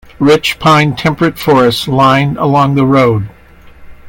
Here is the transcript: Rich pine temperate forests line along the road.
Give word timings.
Rich 0.17 0.57
pine 0.57 0.95
temperate 0.95 1.37
forests 1.37 1.87
line 1.87 2.35
along 2.37 2.73
the 2.73 2.87
road. 2.87 3.29